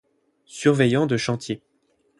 Surveillant 0.47 1.05
de 1.05 1.15
chantier. 1.15 1.61